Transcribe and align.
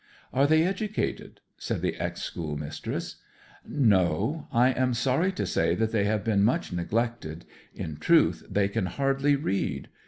'Are 0.33 0.47
they 0.47 0.63
educated?' 0.63 1.41
said 1.59 1.83
the 1.83 1.95
ex 1.97 2.23
schoolmistress. 2.23 3.17
'No. 3.63 4.47
I 4.51 4.69
am 4.69 4.95
sorry 4.95 5.31
to 5.33 5.45
say 5.45 5.75
they 5.75 6.05
have 6.05 6.23
been 6.23 6.43
much 6.43 6.73
neglected; 6.73 7.45
in 7.75 7.97
truth, 7.97 8.43
they 8.49 8.67
can 8.67 8.87
hardly 8.87 9.35
read. 9.35 9.89